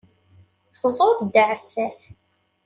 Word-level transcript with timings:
Tẓur-d 0.81 1.33
aɛessas. 1.41 1.99